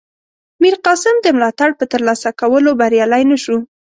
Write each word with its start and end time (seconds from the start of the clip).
میرقاسم 0.61 1.15
د 1.21 1.27
ملاتړ 1.35 1.69
په 1.79 1.85
ترلاسه 1.91 2.29
کولو 2.41 2.69
بریالی 2.79 3.23
نه 3.31 3.37
شو. 3.43 3.57